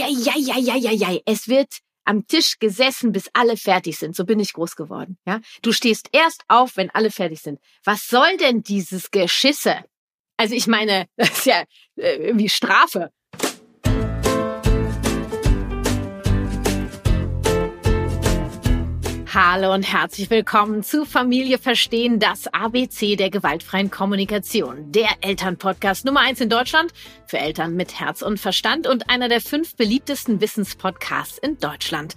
[0.00, 4.16] Eieieiei, es wird am Tisch gesessen, bis alle fertig sind.
[4.16, 5.18] So bin ich groß geworden.
[5.26, 7.60] Ja, du stehst erst auf, wenn alle fertig sind.
[7.84, 9.84] Was soll denn dieses Geschisse?
[10.36, 11.64] Also ich meine, das ist ja
[11.96, 13.10] äh, wie Strafe.
[19.34, 24.92] Hallo und herzlich willkommen zu Familie Verstehen, das ABC der gewaltfreien Kommunikation.
[24.92, 26.92] Der Elternpodcast Nummer eins in Deutschland
[27.24, 32.14] für Eltern mit Herz und Verstand und einer der fünf beliebtesten Wissenspodcasts in Deutschland.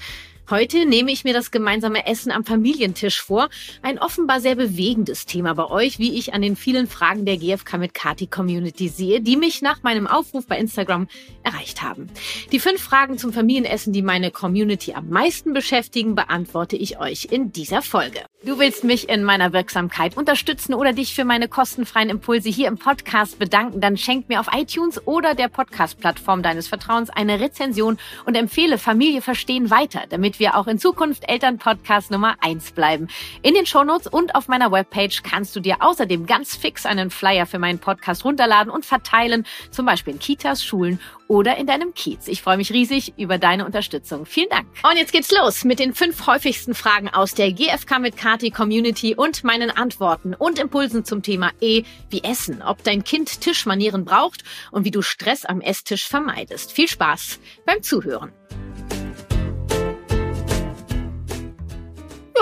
[0.47, 3.49] Heute nehme ich mir das gemeinsame Essen am Familientisch vor.
[3.81, 7.79] Ein offenbar sehr bewegendes Thema bei euch, wie ich an den vielen Fragen der GFK
[7.79, 11.07] mit Kati Community sehe, die mich nach meinem Aufruf bei Instagram
[11.41, 12.11] erreicht haben.
[12.51, 17.51] Die fünf Fragen zum Familienessen, die meine Community am meisten beschäftigen, beantworte ich euch in
[17.51, 18.19] dieser Folge.
[18.45, 22.77] Du willst mich in meiner Wirksamkeit unterstützen oder dich für meine kostenfreien Impulse hier im
[22.77, 28.35] Podcast bedanken, dann schenk mir auf iTunes oder der Podcast-Plattform deines Vertrauens eine Rezension und
[28.35, 33.07] empfehle Familie verstehen weiter, damit damit wir auch in Zukunft Elternpodcast Nummer eins bleiben.
[33.41, 37.45] In den Shownotes und auf meiner Webpage kannst du dir außerdem ganz fix einen Flyer
[37.45, 42.27] für meinen Podcast runterladen und verteilen, zum Beispiel in Kitas, Schulen oder in deinem Kiez.
[42.27, 44.25] Ich freue mich riesig über deine Unterstützung.
[44.25, 44.67] Vielen Dank.
[44.83, 49.15] Und jetzt geht's los mit den fünf häufigsten Fragen aus der GFK mit Kati Community
[49.15, 54.43] und meinen Antworten und Impulsen zum Thema E wie Essen, ob dein Kind Tischmanieren braucht
[54.71, 56.73] und wie du Stress am Esstisch vermeidest.
[56.73, 58.31] Viel Spaß beim Zuhören.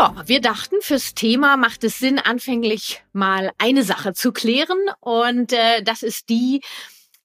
[0.03, 4.77] Ja, wir dachten, fürs Thema macht es Sinn, anfänglich mal eine Sache zu klären.
[4.99, 6.61] Und äh, das ist die,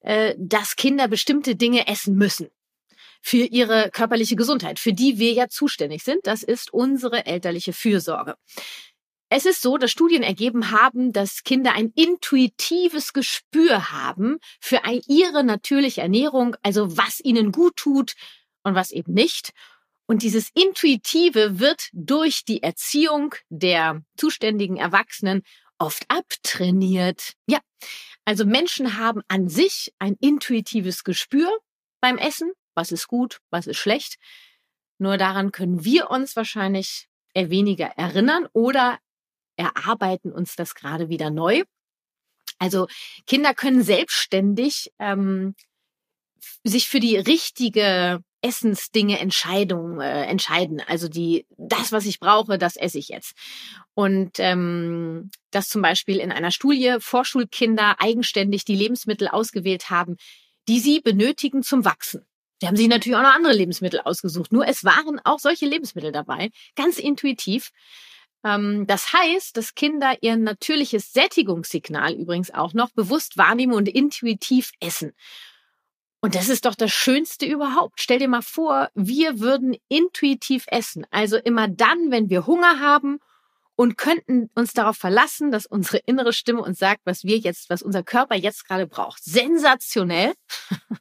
[0.02, 2.50] äh, dass Kinder bestimmte Dinge essen müssen
[3.20, 6.20] für ihre körperliche Gesundheit, für die wir ja zuständig sind.
[6.28, 8.36] Das ist unsere elterliche Fürsorge.
[9.28, 15.42] Es ist so, dass Studien ergeben haben, dass Kinder ein intuitives Gespür haben für ihre
[15.42, 18.14] natürliche Ernährung, also was ihnen gut tut
[18.62, 19.52] und was eben nicht.
[20.10, 25.42] Und dieses Intuitive wird durch die Erziehung der zuständigen Erwachsenen
[25.78, 27.34] oft abtrainiert.
[27.46, 27.60] Ja,
[28.24, 31.50] also Menschen haben an sich ein intuitives Gespür
[32.00, 34.16] beim Essen, was ist gut, was ist schlecht.
[34.98, 38.98] Nur daran können wir uns wahrscheinlich eher weniger erinnern oder
[39.56, 41.64] erarbeiten uns das gerade wieder neu.
[42.58, 42.88] Also
[43.26, 45.54] Kinder können selbstständig ähm,
[46.64, 50.82] sich für die richtige Essensdinge Entscheidungen äh, entscheiden.
[50.86, 53.34] Also die, das, was ich brauche, das esse ich jetzt.
[53.94, 60.16] Und ähm, dass zum Beispiel in einer Studie Vorschulkinder eigenständig die Lebensmittel ausgewählt haben,
[60.68, 62.26] die sie benötigen zum Wachsen.
[62.60, 64.52] Sie haben sich natürlich auch noch andere Lebensmittel ausgesucht.
[64.52, 67.70] Nur es waren auch solche Lebensmittel dabei, ganz intuitiv.
[68.44, 74.72] Ähm, das heißt, dass Kinder ihr natürliches Sättigungssignal übrigens auch noch bewusst wahrnehmen und intuitiv
[74.80, 75.12] essen.
[76.20, 78.00] Und das ist doch das Schönste überhaupt.
[78.00, 81.06] Stell dir mal vor, wir würden intuitiv essen.
[81.10, 83.20] Also immer dann, wenn wir Hunger haben
[83.76, 87.82] und könnten uns darauf verlassen, dass unsere innere Stimme uns sagt, was wir jetzt, was
[87.82, 89.22] unser Körper jetzt gerade braucht.
[89.22, 90.34] Sensationell.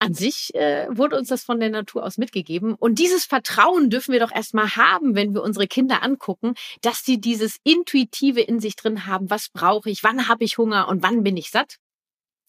[0.00, 2.74] An sich äh, wurde uns das von der Natur aus mitgegeben.
[2.74, 7.20] Und dieses Vertrauen dürfen wir doch erstmal haben, wenn wir unsere Kinder angucken, dass sie
[7.20, 9.30] dieses Intuitive in sich drin haben.
[9.30, 10.02] Was brauche ich?
[10.02, 10.88] Wann habe ich Hunger?
[10.88, 11.78] Und wann bin ich satt?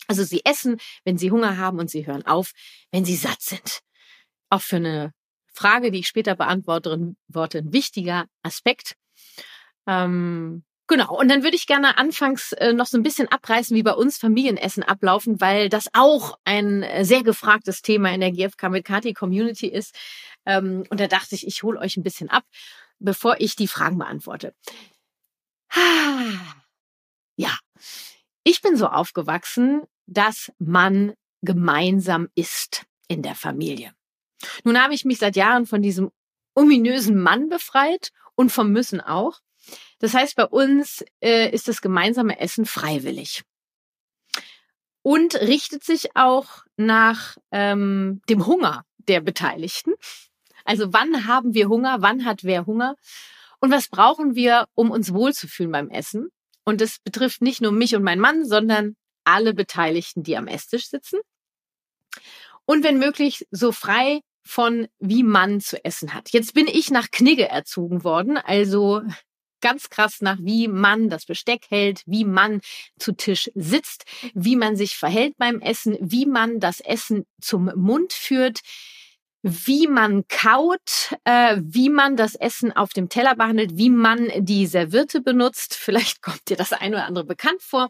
[0.08, 2.52] Also sie essen, wenn sie Hunger haben und sie hören auf,
[2.92, 3.82] wenn sie satt sind.
[4.50, 5.14] Auch für eine
[5.54, 8.96] Frage, die ich später beantworte, ein wichtiger Aspekt.
[9.88, 11.18] Ähm, genau.
[11.18, 14.18] Und dann würde ich gerne anfangs äh, noch so ein bisschen abreißen, wie bei uns
[14.18, 19.14] Familienessen ablaufen, weil das auch ein äh, sehr gefragtes Thema in der GFK mit Kati
[19.14, 19.96] Community ist.
[20.46, 22.44] Ähm, und da dachte ich, ich hole euch ein bisschen ab,
[23.00, 24.54] bevor ich die Fragen beantworte.
[25.76, 26.65] Ja,
[28.46, 33.94] ich bin so aufgewachsen, dass man gemeinsam isst in der Familie.
[34.64, 36.12] Nun habe ich mich seit Jahren von diesem
[36.54, 39.40] ominösen Mann befreit und vom Müssen auch.
[40.00, 43.44] Das heißt, bei uns äh, ist das gemeinsame Essen freiwillig
[45.02, 49.94] und richtet sich auch nach ähm, dem Hunger der Beteiligten.
[50.66, 52.96] Also wann haben wir Hunger, wann hat wer Hunger
[53.60, 56.30] und was brauchen wir, um uns wohlzufühlen beim Essen?
[56.66, 60.88] Und das betrifft nicht nur mich und meinen Mann, sondern alle Beteiligten, die am Esstisch
[60.88, 61.20] sitzen.
[62.66, 66.30] Und wenn möglich, so frei von wie man zu essen hat.
[66.30, 69.02] Jetzt bin ich nach Knigge erzogen worden, also
[69.60, 72.62] ganz krass nach wie man das Besteck hält, wie man
[73.00, 78.14] zu Tisch sitzt, wie man sich verhält beim Essen, wie man das Essen zum Mund
[78.14, 78.60] führt,
[79.48, 84.66] wie man kaut, äh, wie man das Essen auf dem Teller behandelt, wie man die
[84.66, 85.76] Serviette benutzt.
[85.76, 87.90] Vielleicht kommt dir das eine oder andere bekannt vor.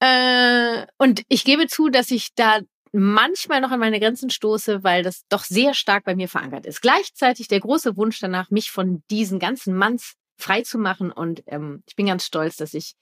[0.00, 2.58] Äh, und ich gebe zu, dass ich da
[2.90, 6.82] manchmal noch an meine Grenzen stoße, weil das doch sehr stark bei mir verankert ist.
[6.82, 11.12] Gleichzeitig der große Wunsch danach, mich von diesen ganzen Manns frei zu machen.
[11.12, 12.94] Und ähm, ich bin ganz stolz, dass ich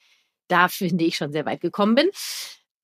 [0.48, 2.10] da, finde ich, schon sehr weit gekommen bin.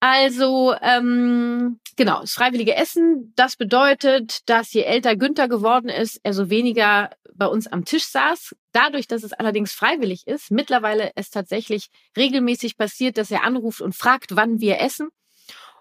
[0.01, 6.35] Also, ähm, genau, das freiwillige Essen, das bedeutet, dass je älter Günther geworden ist, er
[6.35, 8.55] so weniger bei uns am Tisch saß.
[8.73, 13.95] Dadurch, dass es allerdings freiwillig ist, mittlerweile es tatsächlich regelmäßig passiert, dass er anruft und
[13.95, 15.09] fragt, wann wir essen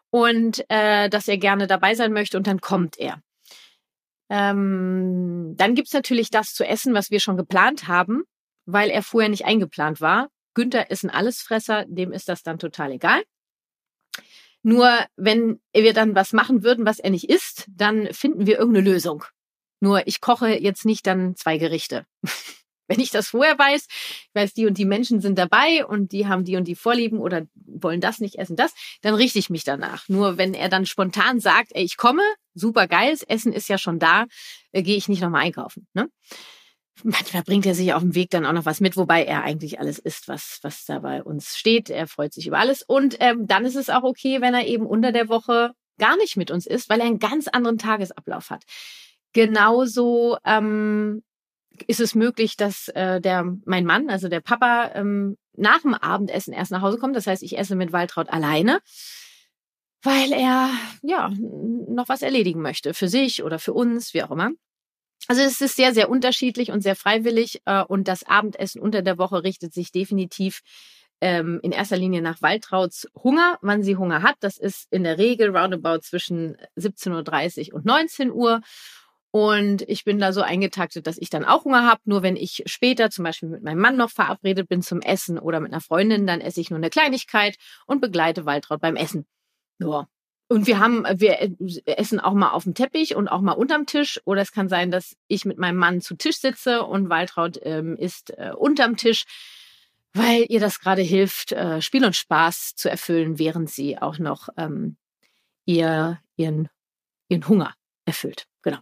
[0.09, 3.21] und äh, dass er gerne dabei sein möchte und dann kommt er.
[4.29, 8.23] Ähm, dann gibt's natürlich das zu essen, was wir schon geplant haben,
[8.65, 10.29] weil er vorher nicht eingeplant war.
[10.53, 13.21] Günther ist ein Allesfresser, dem ist das dann total egal.
[14.63, 18.89] Nur wenn wir dann was machen würden, was er nicht isst, dann finden wir irgendeine
[18.89, 19.23] Lösung.
[19.79, 22.05] Nur ich koche jetzt nicht dann zwei Gerichte.
[22.87, 26.27] wenn ich das vorher weiß, ich weiß, die und die Menschen sind dabei und die
[26.27, 29.63] haben die und die Vorlieben oder wollen das nicht essen, das, dann richte ich mich
[29.63, 30.07] danach.
[30.07, 32.23] Nur wenn er dann spontan sagt, ey, ich komme,
[32.53, 34.25] super geil, das Essen ist ja schon da,
[34.71, 35.87] äh, gehe ich nicht nochmal einkaufen.
[35.93, 36.09] Ne?
[37.03, 39.79] Manchmal bringt er sich auf dem Weg dann auch noch was mit, wobei er eigentlich
[39.79, 41.89] alles isst, was, was da bei uns steht.
[41.89, 42.81] Er freut sich über alles.
[42.81, 46.37] Und ähm, dann ist es auch okay, wenn er eben unter der Woche gar nicht
[46.37, 48.63] mit uns ist, weil er einen ganz anderen Tagesablauf hat.
[49.33, 51.23] Genauso ähm,
[51.85, 56.53] ist es möglich, dass äh, der mein Mann, also der Papa, ähm, nach dem Abendessen
[56.53, 57.15] erst nach Hause kommt.
[57.15, 58.79] Das heißt, ich esse mit Waltraud alleine,
[60.01, 60.69] weil er
[61.01, 64.51] ja noch was erledigen möchte für sich oder für uns, wie auch immer.
[65.27, 67.61] Also es ist sehr, sehr unterschiedlich und sehr freiwillig.
[67.65, 70.61] Äh, und das Abendessen unter der Woche richtet sich definitiv
[71.21, 74.35] ähm, in erster Linie nach Waltrauts Hunger, wann sie Hunger hat.
[74.39, 78.61] Das ist in der Regel roundabout zwischen 17.30 Uhr und 19 Uhr.
[79.31, 82.01] Und ich bin da so eingetaktet, dass ich dann auch Hunger habe.
[82.05, 85.59] Nur wenn ich später zum Beispiel mit meinem Mann noch verabredet bin zum Essen oder
[85.59, 89.25] mit einer Freundin, dann esse ich nur eine Kleinigkeit und begleite Waltraud beim Essen.
[89.79, 90.07] Ja,
[90.49, 91.55] und wir haben, wir
[91.85, 94.21] essen auch mal auf dem Teppich und auch mal unterm Tisch.
[94.23, 97.97] Oder es kann sein, dass ich mit meinem Mann zu Tisch sitze und Waltraud ähm,
[97.97, 99.25] isst äh, unterm Tisch,
[100.13, 104.47] weil ihr das gerade hilft, äh, Spiel und Spaß zu erfüllen, während sie auch noch
[104.57, 104.95] ähm,
[105.65, 106.69] ihr, ihren,
[107.27, 107.73] ihren Hunger
[108.05, 108.47] erfüllt.
[108.61, 108.79] Genau.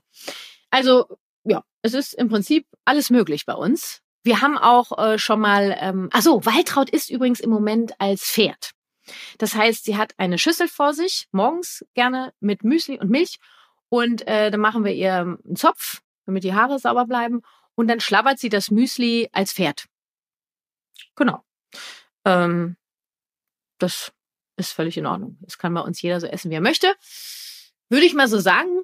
[0.69, 4.01] Also, ja, es ist im Prinzip alles möglich bei uns.
[4.23, 8.23] Wir haben auch äh, schon mal, ähm, ach so, Waltraud ist übrigens im Moment als
[8.23, 8.74] Pferd.
[9.37, 13.37] Das heißt, sie hat eine Schüssel vor sich, morgens gerne mit Müsli und Milch.
[13.89, 17.41] Und äh, dann machen wir ihr einen Zopf, damit die Haare sauber bleiben.
[17.75, 19.85] Und dann schlabbert sie das Müsli als Pferd.
[21.15, 21.43] Genau.
[22.25, 22.77] Ähm,
[23.77, 24.11] das
[24.57, 25.37] ist völlig in Ordnung.
[25.41, 26.93] Das kann bei uns jeder so essen, wie er möchte.
[27.89, 28.83] Würde ich mal so sagen.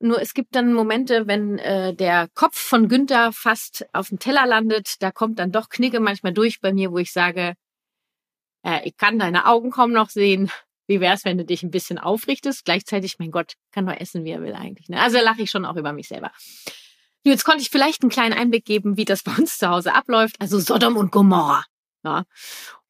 [0.00, 4.46] Nur es gibt dann Momente, wenn äh, der Kopf von Günther fast auf dem Teller
[4.46, 7.54] landet, da kommt dann doch Knicke manchmal durch bei mir, wo ich sage,
[8.62, 10.50] äh, ich kann deine Augen kaum noch sehen.
[10.86, 12.64] Wie wär's, wenn du dich ein bisschen aufrichtest?
[12.64, 14.88] Gleichzeitig, mein Gott, kann nur essen, wie er will eigentlich.
[14.88, 15.00] Ne?
[15.00, 16.32] Also lache ich schon auch über mich selber.
[17.24, 20.36] Jetzt konnte ich vielleicht einen kleinen Einblick geben, wie das bei uns zu Hause abläuft.
[20.40, 21.64] Also Sodom und Gomorra.
[22.04, 22.24] Ja.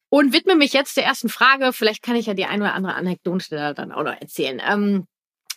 [0.09, 1.73] Und widme mich jetzt der ersten Frage.
[1.73, 4.61] Vielleicht kann ich ja die eine oder andere Anekdote dann auch noch erzählen.
[4.65, 5.07] Ähm,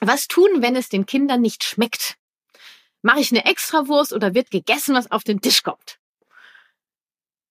[0.00, 2.16] was tun, wenn es den Kindern nicht schmeckt?
[3.02, 5.98] Mache ich eine Extrawurst oder wird gegessen, was auf den Tisch kommt?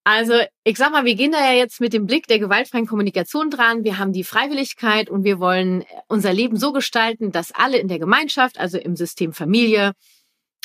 [0.03, 0.33] Also
[0.63, 3.83] ich sag mal, wir gehen da ja jetzt mit dem Blick der gewaltfreien Kommunikation dran.
[3.83, 8.00] Wir haben die Freiwilligkeit und wir wollen unser Leben so gestalten, dass alle in der
[8.00, 9.93] Gemeinschaft, also im System Familie,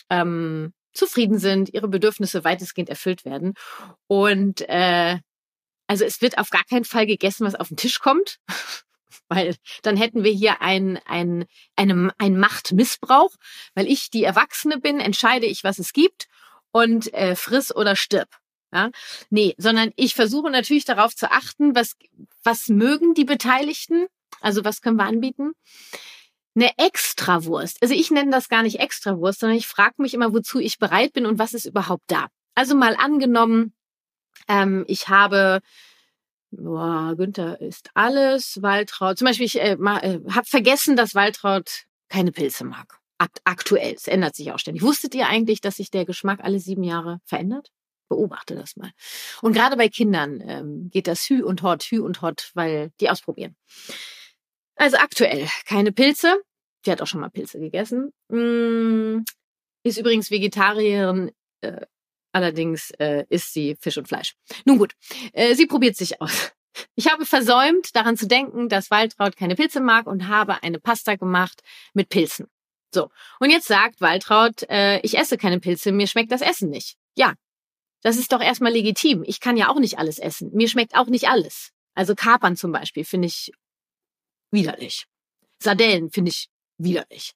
[0.09, 3.53] ähm, zufrieden sind, ihre Bedürfnisse weitestgehend erfüllt werden.
[4.07, 5.19] Und äh,
[5.87, 8.39] also es wird auf gar keinen Fall gegessen, was auf den Tisch kommt,
[9.29, 11.45] weil dann hätten wir hier ein, ein,
[11.77, 13.35] eine, ein Machtmissbrauch,
[13.75, 16.27] weil ich die Erwachsene bin, entscheide ich, was es gibt
[16.73, 18.29] und äh, friss oder stirb.
[18.73, 18.91] Ja?
[19.31, 21.97] Nee, sondern ich versuche natürlich darauf zu achten, was,
[22.43, 24.07] was mögen die Beteiligten?
[24.41, 25.53] Also was können wir anbieten?
[26.55, 27.79] Eine Extrawurst.
[27.83, 31.13] Also ich nenne das gar nicht Extrawurst, sondern ich frage mich immer, wozu ich bereit
[31.13, 32.29] bin und was ist überhaupt da.
[32.55, 33.75] Also mal angenommen,
[34.49, 35.61] ähm, ich habe
[36.51, 39.19] boah, Günther ist alles, Waltraud.
[39.19, 42.99] Zum Beispiel, ich äh, äh, habe vergessen, dass Waltraud keine Pilze mag.
[43.45, 43.95] Aktuell.
[43.95, 44.83] Es ändert sich auch ständig.
[44.83, 47.73] Wusstet ihr eigentlich, dass sich der Geschmack alle sieben Jahre verändert?
[48.09, 48.91] Beobachte das mal.
[49.43, 53.11] Und gerade bei Kindern ähm, geht das Hü und Hot, Hü und Hot, weil die
[53.11, 53.57] ausprobieren.
[54.77, 56.37] Also aktuell keine Pilze.
[56.85, 58.13] Die hat auch schon mal Pilze gegessen.
[58.29, 59.25] Mm,
[59.83, 61.33] ist übrigens Vegetarierin.
[61.63, 61.87] Äh,
[62.33, 64.35] allerdings äh, isst sie Fisch und Fleisch.
[64.65, 64.95] Nun gut,
[65.33, 66.53] äh, sie probiert sich aus.
[66.95, 71.17] Ich habe versäumt, daran zu denken, dass Waltraud keine Pilze mag und habe eine Pasta
[71.17, 71.63] gemacht
[71.95, 72.49] mit Pilzen.
[72.93, 73.11] So,
[73.41, 76.97] und jetzt sagt Waltraud, äh, ich esse keine Pilze, mir schmeckt das Essen nicht.
[77.17, 77.35] Ja,
[78.07, 79.25] das ist doch erstmal legitim.
[79.27, 80.53] Ich kann ja auch nicht alles essen.
[80.55, 81.73] Mir schmeckt auch nicht alles.
[81.97, 83.51] Also Kapern zum Beispiel finde ich
[84.53, 85.07] widerlich.
[85.61, 86.47] Sardellen finde ich
[86.79, 87.33] widerlich.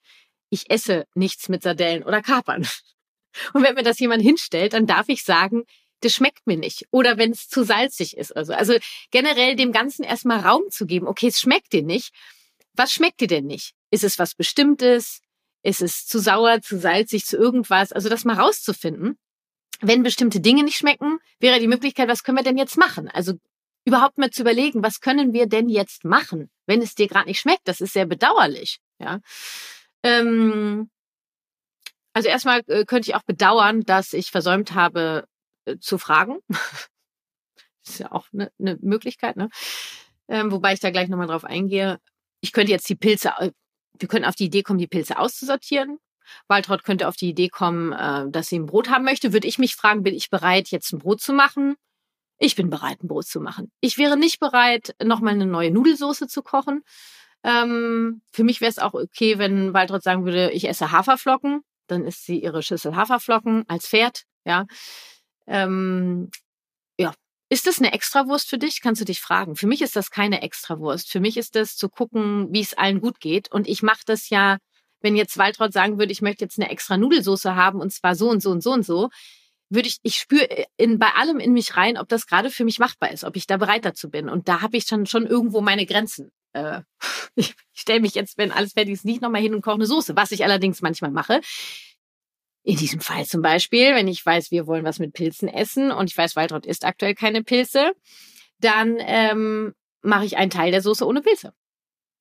[0.49, 2.69] Ich esse nichts mit Sardellen oder Kapern.
[3.53, 5.65] Und wenn mir das jemand hinstellt, dann darf ich sagen,
[6.03, 6.87] das schmeckt mir nicht.
[6.93, 8.37] Oder wenn es zu salzig ist.
[8.37, 8.75] Also, also
[9.11, 11.09] generell dem Ganzen erstmal Raum zu geben.
[11.09, 12.15] Okay, es schmeckt dir nicht.
[12.75, 13.73] Was schmeckt dir denn nicht?
[13.91, 15.21] Ist es was Bestimmtes?
[15.65, 17.91] Ist es zu sauer, zu salzig, zu irgendwas?
[17.91, 19.19] Also das mal rauszufinden.
[19.81, 23.09] Wenn bestimmte Dinge nicht schmecken, wäre die Möglichkeit, was können wir denn jetzt machen?
[23.09, 23.35] Also
[23.85, 27.41] überhaupt mal zu überlegen, was können wir denn jetzt machen, wenn es dir gerade nicht
[27.41, 27.67] schmeckt?
[27.67, 28.79] Das ist sehr bedauerlich.
[28.99, 29.21] Ja.
[30.03, 30.91] Ähm,
[32.13, 35.27] also erstmal äh, könnte ich auch bedauern, dass ich versäumt habe
[35.65, 36.39] äh, zu fragen.
[37.87, 39.49] ist ja auch eine ne Möglichkeit, ne?
[40.29, 41.99] Ähm, wobei ich da gleich nochmal drauf eingehe.
[42.41, 43.33] Ich könnte jetzt die Pilze,
[43.99, 45.99] wir könnten auf die Idee kommen, die Pilze auszusortieren.
[46.49, 49.33] Waltraud könnte auf die Idee kommen, äh, dass sie ein Brot haben möchte.
[49.33, 51.77] Würde ich mich fragen, bin ich bereit, jetzt ein Brot zu machen?
[52.39, 53.71] Ich bin bereit, ein Brot zu machen.
[53.81, 56.83] Ich wäre nicht bereit, nochmal eine neue Nudelsoße zu kochen.
[57.43, 61.61] Ähm, für mich wäre es auch okay, wenn Waltraud sagen würde, ich esse Haferflocken.
[61.87, 64.25] Dann isst sie ihre Schüssel Haferflocken als Pferd.
[64.45, 64.67] Ja.
[65.47, 66.31] Ähm,
[66.99, 67.13] ja.
[67.51, 68.81] Ist das eine Extrawurst für dich?
[68.81, 69.57] Kannst du dich fragen.
[69.57, 71.11] Für mich ist das keine Extrawurst.
[71.11, 73.51] Für mich ist das zu gucken, wie es allen gut geht.
[73.51, 74.59] Und ich mache das ja,
[75.01, 78.29] wenn jetzt Waltraud sagen würde, ich möchte jetzt eine extra Nudelsoße haben und zwar so
[78.29, 79.11] und so und so und so,
[79.71, 82.79] würde ich, ich spüre in, bei allem in mich rein, ob das gerade für mich
[82.79, 84.29] machbar ist, ob ich da bereit dazu bin.
[84.29, 86.33] Und da habe ich schon, schon irgendwo meine Grenzen.
[86.53, 86.81] Äh,
[87.37, 90.17] ich stelle mich jetzt, wenn alles fertig ist, nicht nochmal hin und koche eine Soße,
[90.17, 91.41] was ich allerdings manchmal mache.
[92.63, 96.11] In diesem Fall zum Beispiel, wenn ich weiß, wir wollen was mit Pilzen essen und
[96.11, 97.93] ich weiß, Waltraud isst aktuell keine Pilze,
[98.59, 101.55] dann ähm, mache ich einen Teil der Soße ohne Pilze.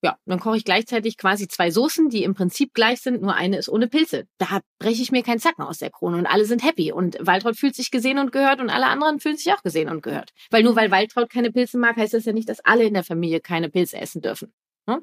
[0.02, 3.58] Ja, dann koche ich gleichzeitig quasi zwei Soßen, die im Prinzip gleich sind, nur eine
[3.58, 4.28] ist ohne Pilze.
[4.38, 6.94] Da breche ich mir keinen Zacken aus der Krone und alle sind happy.
[6.94, 10.02] Und Waltraud fühlt sich gesehen und gehört und alle anderen fühlen sich auch gesehen und
[10.02, 10.32] gehört.
[10.52, 13.04] Weil nur weil Waltraud keine Pilze mag, heißt das ja nicht, dass alle in der
[13.04, 14.54] Familie keine Pilze essen dürfen.
[14.88, 15.02] Ne?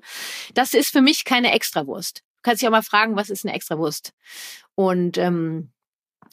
[0.54, 2.20] Das ist für mich keine Extrawurst.
[2.36, 4.12] Du kannst dich auch mal fragen, was ist eine Extrawurst?
[4.74, 5.72] Und ähm,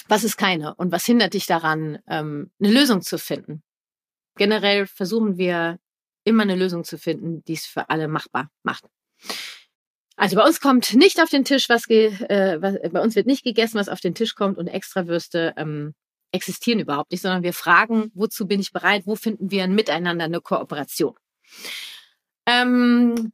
[0.08, 0.74] was ist keine?
[0.76, 3.62] Und was hindert dich daran, ähm, eine Lösung zu finden?
[4.36, 5.80] Generell versuchen wir
[6.24, 8.86] immer eine Lösung zu finden, die es für alle machbar macht.
[10.16, 13.28] Also bei uns kommt nicht auf den Tisch, was, ge, äh, was bei uns wird
[13.28, 15.94] nicht gegessen, was auf den Tisch kommt und Extrawürste ähm,
[16.32, 20.26] existieren überhaupt nicht, sondern wir fragen, wozu bin ich bereit, wo finden wir ein Miteinander,
[20.26, 21.16] eine Kooperation.
[22.46, 23.32] Ähm,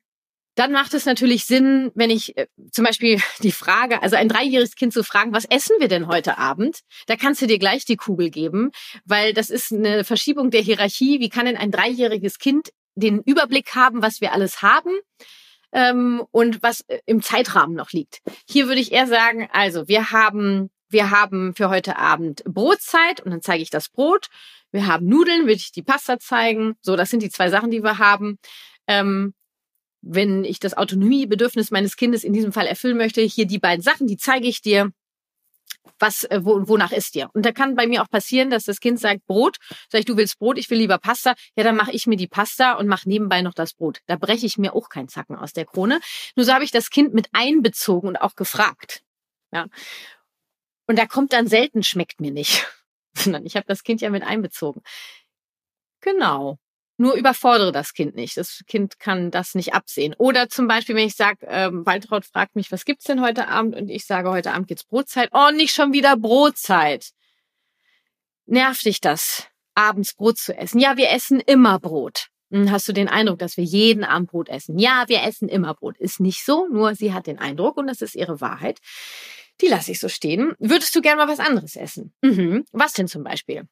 [0.55, 4.75] dann macht es natürlich Sinn, wenn ich äh, zum Beispiel die Frage, also ein dreijähriges
[4.75, 6.81] Kind zu fragen, was essen wir denn heute Abend?
[7.08, 8.72] Da kannst du dir gleich die Kugel geben,
[9.05, 11.22] weil das ist eine Verschiebung der Hierarchie.
[11.22, 14.91] Wie kann denn ein dreijähriges Kind den Überblick haben, was wir alles haben
[15.72, 18.20] ähm, und was äh, im Zeitrahmen noch liegt.
[18.48, 23.32] Hier würde ich eher sagen, also wir haben wir haben für heute Abend Brotzeit und
[23.32, 24.27] dann zeige ich das Brot.
[24.72, 26.75] Wir haben Nudeln, würde ich die Pasta zeigen.
[26.82, 28.39] So, das sind die zwei Sachen, die wir haben.
[28.88, 29.34] Ähm,
[30.01, 34.08] wenn ich das Autonomiebedürfnis meines Kindes in diesem Fall erfüllen möchte, hier die beiden Sachen,
[34.08, 34.91] die zeige ich dir
[36.00, 37.29] was, äh, wo, wonach ist dir?
[37.34, 39.58] Und da kann bei mir auch passieren, dass das Kind sagt, Brot,
[39.89, 42.27] sag ich, du willst Brot, ich will lieber Pasta, ja, dann mache ich mir die
[42.27, 44.00] Pasta und mache nebenbei noch das Brot.
[44.05, 46.00] Da breche ich mir auch keinen Zacken aus der Krone.
[46.36, 49.01] Nur so habe ich das Kind mit einbezogen und auch gefragt.
[49.51, 49.67] Ja.
[50.88, 52.67] Und da kommt dann selten, schmeckt mir nicht.
[53.13, 54.81] Sondern ich habe das Kind ja mit einbezogen.
[56.01, 56.58] Genau.
[57.01, 58.36] Nur überfordere das Kind nicht.
[58.36, 60.13] Das Kind kann das nicht absehen.
[60.18, 63.74] Oder zum Beispiel, wenn ich sage, ähm, Waltraud fragt mich, was gibt's denn heute Abend?
[63.77, 65.29] Und ich sage, heute Abend geht's Brotzeit.
[65.32, 67.12] Oh, nicht schon wieder Brotzeit.
[68.48, 70.77] Nervt dich das, abends Brot zu essen?
[70.77, 72.27] Ja, wir essen immer Brot.
[72.51, 74.77] Hm, hast du den Eindruck, dass wir jeden Abend Brot essen?
[74.77, 75.98] Ja, wir essen immer Brot.
[76.00, 78.79] Ist nicht so, nur sie hat den Eindruck und das ist ihre Wahrheit.
[79.62, 80.53] Die lasse ich so stehen.
[80.60, 82.13] Würdest du gerne mal was anderes essen?
[82.22, 82.65] Mhm.
[82.74, 83.70] Was denn zum Beispiel?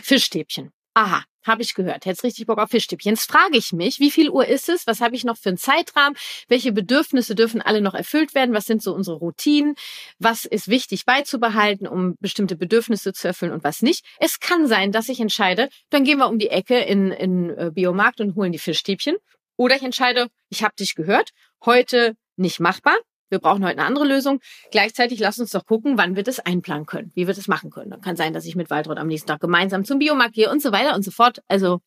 [0.00, 0.70] Fischstäbchen.
[0.96, 2.06] Aha, habe ich gehört.
[2.06, 3.10] Jetzt richtig Bock auf Fischstäbchen.
[3.12, 4.86] Jetzt frage ich mich, wie viel Uhr ist es?
[4.86, 6.16] Was habe ich noch für einen Zeitrahmen?
[6.48, 8.54] Welche Bedürfnisse dürfen alle noch erfüllt werden?
[8.54, 9.74] Was sind so unsere Routinen?
[10.18, 14.06] Was ist wichtig beizubehalten, um bestimmte Bedürfnisse zu erfüllen und was nicht?
[14.20, 17.70] Es kann sein, dass ich entscheide, dann gehen wir um die Ecke in, in äh,
[17.74, 19.16] Biomarkt und holen die Fischstäbchen.
[19.58, 22.96] Oder ich entscheide, ich habe dich gehört, heute nicht machbar,
[23.28, 24.40] wir brauchen heute eine andere Lösung.
[24.70, 27.90] Gleichzeitig lass uns doch gucken, wann wir das einplanen können, wie wir das machen können.
[27.90, 30.62] Dann kann sein, dass ich mit Waldraud am nächsten Tag gemeinsam zum Biomarkt gehe und
[30.62, 31.42] so weiter und so fort.
[31.48, 31.80] Also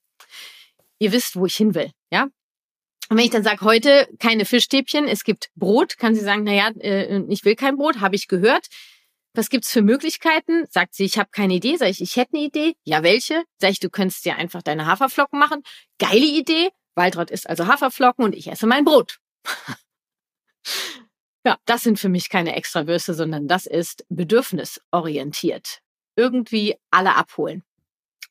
[0.99, 2.27] ihr wisst, wo ich hin will, ja?
[3.09, 6.69] Und wenn ich dann sage, heute keine Fischstäbchen, es gibt Brot, kann sie sagen, naja,
[6.79, 8.67] äh, ich will kein Brot, habe ich gehört.
[9.33, 10.65] Was gibt's für Möglichkeiten?
[10.69, 11.75] Sagt sie, ich habe keine Idee.
[11.77, 12.73] Sag ich, ich hätte eine Idee.
[12.83, 13.43] Ja, welche?
[13.57, 15.63] Sag ich, du könntest dir einfach deine Haferflocken machen.
[15.97, 16.69] Geile Idee.
[16.95, 19.17] Waldraud isst also Haferflocken und ich esse mein Brot.
[21.45, 25.79] Ja, das sind für mich keine Extrawürste, sondern das ist bedürfnisorientiert.
[26.15, 27.63] Irgendwie alle abholen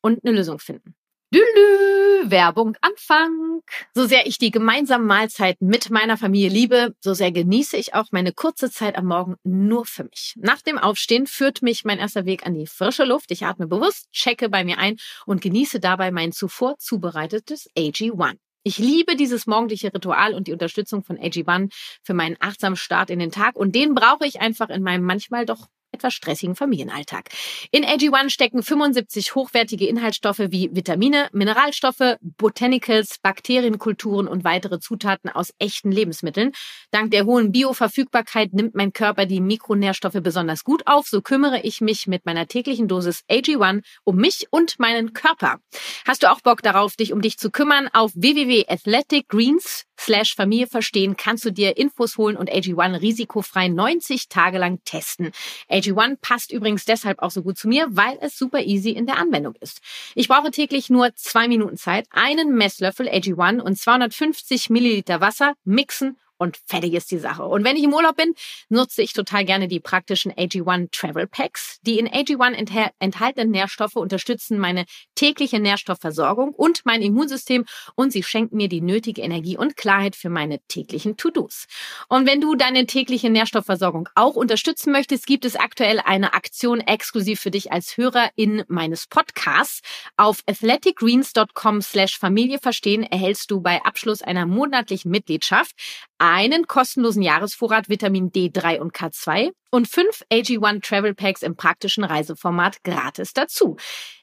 [0.01, 0.95] und eine Lösung finden.
[1.33, 1.99] Dülü!
[2.23, 3.61] Werbung Anfang.
[3.93, 8.07] So sehr ich die gemeinsamen Mahlzeiten mit meiner Familie liebe, so sehr genieße ich auch
[8.11, 10.33] meine kurze Zeit am Morgen nur für mich.
[10.37, 13.31] Nach dem Aufstehen führt mich mein erster Weg an die frische Luft.
[13.31, 18.37] Ich atme bewusst, checke bei mir ein und genieße dabei mein zuvor zubereitetes AG1.
[18.63, 21.71] Ich liebe dieses morgendliche Ritual und die Unterstützung von AG1
[22.03, 23.55] für meinen achtsamen Start in den Tag.
[23.55, 27.29] Und den brauche ich einfach in meinem manchmal doch etwas stressigen Familienalltag.
[27.71, 35.53] In AG1 stecken 75 hochwertige Inhaltsstoffe wie Vitamine, Mineralstoffe, Botanicals, Bakterienkulturen und weitere Zutaten aus
[35.59, 36.51] echten Lebensmitteln.
[36.91, 41.07] Dank der hohen Bioverfügbarkeit nimmt mein Körper die Mikronährstoffe besonders gut auf.
[41.07, 45.59] So kümmere ich mich mit meiner täglichen Dosis AG1 um mich und meinen Körper.
[46.07, 47.89] Hast du auch Bock darauf, dich um dich zu kümmern?
[47.91, 54.57] Auf www.athleticgreens slash Familie verstehen kannst du dir Infos holen und AG1 risikofrei 90 Tage
[54.57, 55.31] lang testen.
[55.69, 59.17] AG1 passt übrigens deshalb auch so gut zu mir, weil es super easy in der
[59.17, 59.81] Anwendung ist.
[60.15, 66.17] Ich brauche täglich nur zwei Minuten Zeit, einen Messlöffel AG1 und 250 Milliliter Wasser mixen
[66.39, 67.43] und fertig ist die Sache.
[67.43, 68.33] Und wenn ich im Urlaub bin,
[68.69, 71.79] nutze ich total gerne die praktischen AG1 Travel Packs.
[71.81, 77.65] Die in AG1 enthaltenen Nährstoffe unterstützen meine tägliche Nährstoffversorgung und mein Immunsystem
[77.95, 81.65] und sie schenken mir die nötige Energie und Klarheit für meine täglichen To-Dos.
[82.07, 87.41] Und wenn du deine tägliche Nährstoffversorgung auch unterstützen möchtest, gibt es aktuell eine Aktion exklusiv
[87.41, 89.81] für dich als Hörer in meines Podcasts.
[90.15, 95.75] Auf athleticgreens.com slash Familie verstehen erhältst du bei Abschluss einer monatlichen Mitgliedschaft
[96.19, 102.83] einen kostenlosen Jahresvorrat Vitamin D3 und K2 und fünf AG1 Travel Packs im praktischen Reiseformat
[102.83, 103.77] gratis dazu.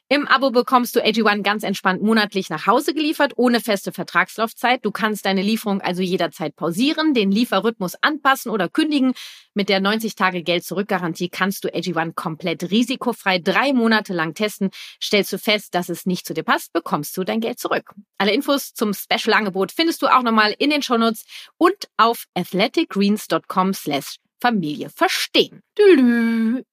[0.09, 4.85] Im Abo bekommst du AG1 ganz entspannt monatlich nach Hause geliefert, ohne feste Vertragslaufzeit.
[4.85, 9.13] Du kannst deine Lieferung also jederzeit pausieren, den Lieferrhythmus anpassen oder kündigen.
[9.53, 14.69] Mit der 90-Tage-Geld-Zurück-Garantie kannst du AG1 komplett risikofrei drei Monate lang testen.
[15.03, 17.93] Stellst du fest, dass es nicht zu dir passt, bekommst du dein Geld zurück.
[18.17, 21.25] Alle Infos zum Special-Angebot findest du auch nochmal in den Shownotes
[21.57, 25.63] und auf athleticgreens.com slash Familie verstehen.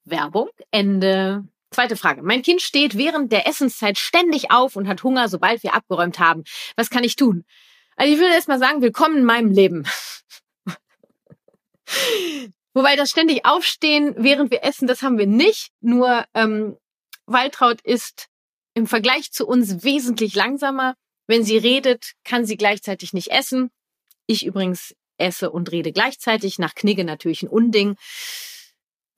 [0.05, 1.49] Werbung Ende.
[1.75, 2.23] Zweite Frage.
[2.23, 6.45] Mein Kind steht während der Essenszeit ständig auf und hat Hunger, sobald wir abgeräumt haben.
[6.77, 7.45] Was kann ich tun?
[7.97, 9.85] Also ich würde erst mal sagen, willkommen in meinem Leben.
[12.75, 15.73] Wobei das ständig Aufstehen, während wir essen, das haben wir nicht.
[15.81, 16.77] Nur ähm,
[17.27, 18.29] Waltraud ist
[18.75, 20.95] im Vergleich zu uns wesentlich langsamer.
[21.27, 23.73] Wenn sie redet, kann sie gleichzeitig nicht essen.
[24.27, 26.61] Ich übrigens esse und rede gleichzeitig.
[26.61, 27.97] Nach Knigge natürlich ein Unding.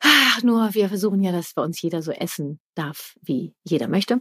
[0.00, 4.20] Ach, nur wir versuchen ja, dass bei uns jeder so essen darf, wie jeder möchte.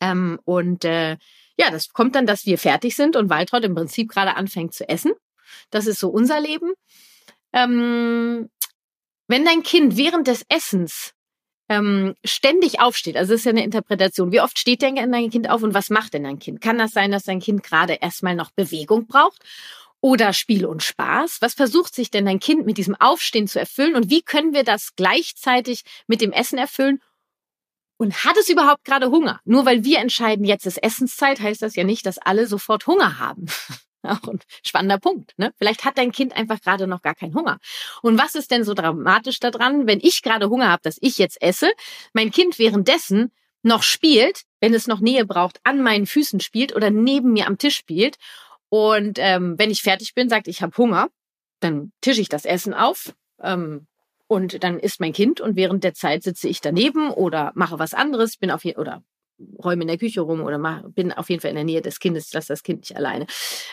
[0.00, 1.16] Ähm, und äh,
[1.56, 4.88] ja, das kommt dann, dass wir fertig sind und Waltraud im Prinzip gerade anfängt zu
[4.88, 5.12] essen.
[5.70, 6.72] Das ist so unser Leben.
[7.52, 8.50] Ähm,
[9.28, 11.12] wenn dein Kind während des Essens
[11.68, 15.48] ähm, ständig aufsteht, also das ist ja eine Interpretation, wie oft steht denn dein Kind
[15.48, 16.60] auf und was macht denn dein Kind?
[16.60, 19.42] Kann das sein, dass dein Kind gerade erstmal noch Bewegung braucht?
[20.04, 21.38] Oder Spiel und Spaß?
[21.40, 24.62] Was versucht sich denn dein Kind mit diesem Aufstehen zu erfüllen und wie können wir
[24.62, 27.00] das gleichzeitig mit dem Essen erfüllen?
[27.96, 29.40] Und hat es überhaupt gerade Hunger?
[29.46, 33.18] Nur weil wir entscheiden, jetzt ist Essenszeit, heißt das ja nicht, dass alle sofort Hunger
[33.18, 33.46] haben.
[34.02, 35.32] Auch ein spannender Punkt.
[35.38, 35.54] Ne?
[35.56, 37.58] Vielleicht hat dein Kind einfach gerade noch gar keinen Hunger.
[38.02, 41.40] Und was ist denn so dramatisch daran, wenn ich gerade Hunger habe, dass ich jetzt
[41.40, 41.72] esse,
[42.12, 46.90] mein Kind währenddessen noch spielt, wenn es noch Nähe braucht, an meinen Füßen spielt oder
[46.90, 48.18] neben mir am Tisch spielt
[48.74, 51.08] und ähm, wenn ich fertig bin, sagt, ich habe Hunger,
[51.60, 53.86] dann tische ich das Essen auf ähm,
[54.26, 57.94] und dann isst mein Kind und während der Zeit sitze ich daneben oder mache was
[57.94, 59.04] anderes, bin auf oder
[59.62, 62.00] räume in der Küche rum oder mach, bin auf jeden Fall in der Nähe des
[62.00, 63.28] Kindes, lasse das Kind nicht alleine.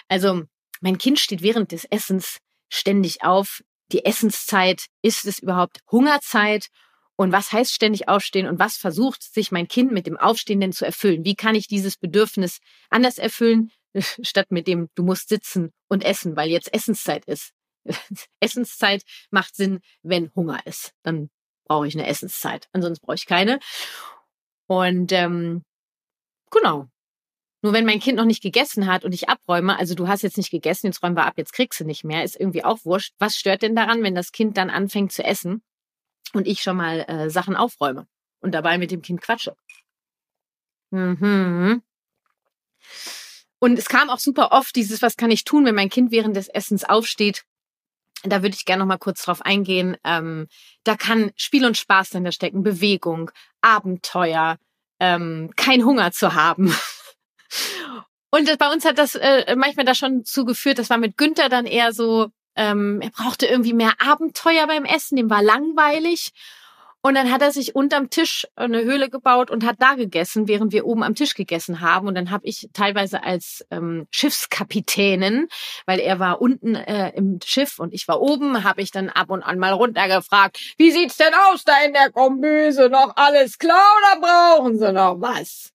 [0.07, 0.43] Also
[0.81, 2.37] mein Kind steht während des Essens
[2.69, 3.63] ständig auf.
[3.91, 6.67] Die Essenszeit, ist es überhaupt Hungerzeit?
[7.15, 10.73] Und was heißt ständig aufstehen und was versucht sich mein Kind mit dem Aufstehen denn
[10.73, 11.25] zu erfüllen?
[11.25, 12.59] Wie kann ich dieses Bedürfnis
[12.91, 13.71] anders erfüllen?
[14.21, 17.51] statt mit dem, du musst sitzen und essen, weil jetzt Essenszeit ist.
[18.39, 20.93] Essenszeit macht Sinn, wenn Hunger ist.
[21.03, 21.29] Dann
[21.65, 22.67] brauche ich eine Essenszeit.
[22.73, 23.59] Ansonsten brauche ich keine.
[24.67, 25.63] Und ähm,
[26.49, 26.87] genau.
[27.63, 30.37] Nur wenn mein Kind noch nicht gegessen hat und ich abräume, also du hast jetzt
[30.37, 33.13] nicht gegessen, jetzt räumen wir ab, jetzt kriegst du nicht mehr, ist irgendwie auch wurscht.
[33.19, 35.61] Was stört denn daran, wenn das Kind dann anfängt zu essen
[36.33, 38.07] und ich schon mal äh, Sachen aufräume
[38.39, 39.55] und dabei mit dem Kind quatsche?
[40.89, 41.83] Mhm.
[43.63, 46.35] Und es kam auch super oft dieses, was kann ich tun, wenn mein Kind während
[46.35, 47.43] des Essens aufsteht?
[48.23, 49.97] Da würde ich gerne noch mal kurz drauf eingehen.
[50.03, 50.47] Ähm,
[50.83, 53.29] da kann Spiel und Spaß dahinter stecken, Bewegung,
[53.61, 54.57] Abenteuer,
[54.99, 56.75] ähm, kein Hunger zu haben.
[58.33, 61.65] Und bei uns hat das äh, manchmal da schon zugeführt, das war mit Günther dann
[61.65, 66.31] eher so, ähm, er brauchte irgendwie mehr Abenteuer beim Essen, dem war langweilig.
[67.03, 70.71] Und dann hat er sich unterm Tisch eine Höhle gebaut und hat da gegessen, während
[70.71, 72.07] wir oben am Tisch gegessen haben.
[72.07, 75.47] Und dann habe ich teilweise als ähm, Schiffskapitänin,
[75.87, 79.31] weil er war unten äh, im Schiff und ich war oben, habe ich dann ab
[79.31, 82.89] und an mal runtergefragt, wie sieht's denn aus da in der Kombüse?
[82.89, 85.71] Noch alles klar oder brauchen Sie noch was?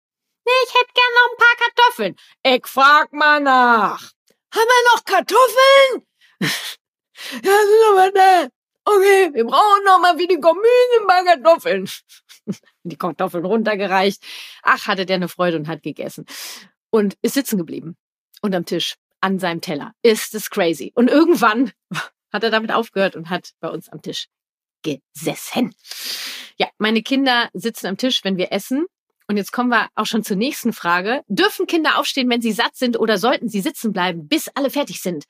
[0.44, 2.16] Nee, ich hätte gern noch ein paar Kartoffeln.
[2.42, 4.10] Ich frag mal nach.
[4.52, 6.06] Haben wir noch Kartoffeln?
[6.40, 8.48] ja, sind aber da
[8.84, 11.88] okay, wir brauchen noch mal wie die Gemüse paar Kartoffeln.
[12.82, 14.22] die Kartoffeln runtergereicht.
[14.62, 16.26] Ach, hatte der eine Freude und hat gegessen.
[16.90, 17.96] Und ist sitzen geblieben.
[18.40, 18.96] Unterm Tisch.
[19.20, 19.92] An seinem Teller.
[20.02, 20.92] Ist es crazy.
[20.94, 21.72] Und irgendwann
[22.32, 24.28] hat er damit aufgehört und hat bei uns am Tisch
[24.82, 25.74] gesessen.
[26.58, 28.86] Ja, meine Kinder sitzen am Tisch, wenn wir essen.
[29.28, 31.22] Und jetzt kommen wir auch schon zur nächsten Frage.
[31.28, 35.00] Dürfen Kinder aufstehen, wenn sie satt sind oder sollten sie sitzen bleiben, bis alle fertig
[35.00, 35.24] sind?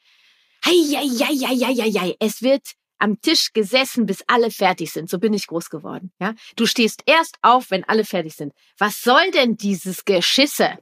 [0.64, 2.16] Hei, hei, hei, hei, hei, hei.
[2.18, 2.62] Es wird
[3.02, 5.10] am Tisch gesessen, bis alle fertig sind.
[5.10, 6.12] So bin ich groß geworden.
[6.20, 8.52] Ja, du stehst erst auf, wenn alle fertig sind.
[8.78, 10.78] Was soll denn dieses Geschisse?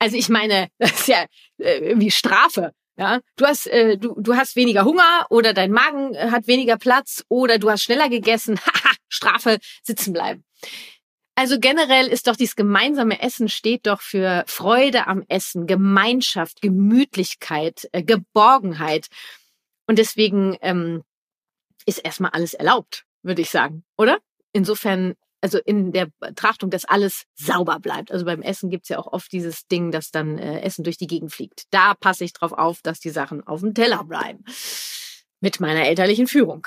[0.00, 1.24] Also ich meine, das ist ja
[1.58, 2.72] äh, irgendwie Strafe.
[2.98, 6.76] Ja, du hast äh, du du hast weniger Hunger oder dein Magen äh, hat weniger
[6.76, 8.58] Platz oder du hast schneller gegessen.
[9.08, 10.44] Strafe, sitzen bleiben.
[11.36, 17.88] Also generell ist doch dieses gemeinsame Essen steht doch für Freude am Essen, Gemeinschaft, Gemütlichkeit,
[17.92, 19.06] äh, Geborgenheit.
[19.86, 21.02] Und deswegen ähm,
[21.86, 24.18] ist erstmal alles erlaubt, würde ich sagen, oder?
[24.52, 28.10] Insofern, also in der Betrachtung, dass alles sauber bleibt.
[28.10, 31.06] Also beim Essen gibt's ja auch oft dieses Ding, dass dann äh, Essen durch die
[31.06, 31.64] Gegend fliegt.
[31.70, 34.44] Da passe ich drauf auf, dass die Sachen auf dem Teller bleiben
[35.40, 36.66] mit meiner elterlichen Führung.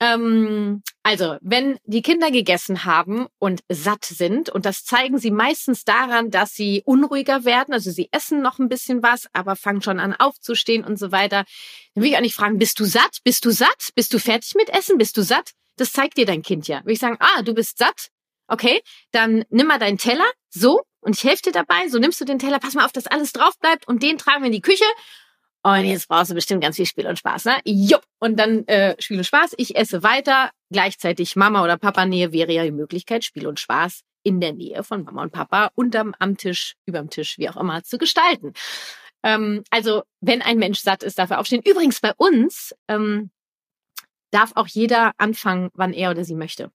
[0.00, 5.84] Ähm, also, wenn die Kinder gegessen haben und satt sind, und das zeigen sie meistens
[5.84, 10.00] daran, dass sie unruhiger werden, also sie essen noch ein bisschen was, aber fangen schon
[10.00, 11.44] an aufzustehen und so weiter,
[11.94, 13.18] dann will ich auch nicht fragen, bist du satt?
[13.24, 13.90] Bist du satt?
[13.94, 14.98] Bist du fertig mit Essen?
[14.98, 15.52] Bist du satt?
[15.76, 16.84] Das zeigt dir dein Kind ja.
[16.84, 18.08] Will ich sagen, ah, du bist satt?
[18.46, 18.82] Okay,
[19.12, 22.38] dann nimm mal deinen Teller, so, und ich helfe dir dabei, so nimmst du den
[22.38, 24.84] Teller, pass mal auf, dass alles drauf bleibt und den tragen wir in die Küche
[25.64, 27.56] und jetzt brauchst du bestimmt ganz viel Spiel und Spaß, ne?
[27.64, 28.02] Jupp.
[28.18, 29.54] Und dann äh, Spiel und Spaß.
[29.56, 30.50] Ich esse weiter.
[30.70, 34.84] Gleichzeitig Mama oder Papa Nähe wäre ja die Möglichkeit, Spiel und Spaß in der Nähe
[34.84, 38.52] von Mama und Papa unterm am Tisch, überm Tisch, wie auch immer, zu gestalten.
[39.22, 41.62] Ähm, also wenn ein Mensch satt ist, darf er aufstehen.
[41.64, 43.30] Übrigens bei uns ähm,
[44.32, 46.70] darf auch jeder anfangen, wann er oder sie möchte.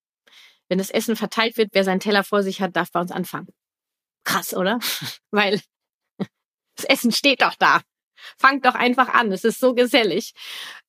[0.68, 3.50] Wenn das Essen verteilt wird, wer seinen Teller vor sich hat, darf bei uns anfangen.
[4.24, 4.80] Krass, oder?
[5.32, 5.62] Weil
[6.76, 7.82] das Essen steht doch da.
[8.38, 9.32] Fangt doch einfach an.
[9.32, 10.34] Es ist so gesellig.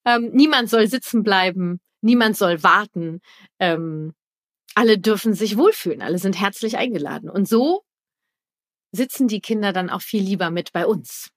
[0.04, 1.80] Ähm, niemand soll sitzen bleiben.
[2.00, 3.20] Niemand soll warten.
[3.58, 4.14] Ähm,
[4.74, 6.02] alle dürfen sich wohlfühlen.
[6.02, 7.28] Alle sind herzlich eingeladen.
[7.28, 7.82] Und so
[8.92, 11.30] sitzen die Kinder dann auch viel lieber mit bei uns.